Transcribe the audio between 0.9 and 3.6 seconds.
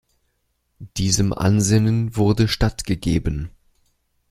Diesem Ansinnen wurde stattgegeben.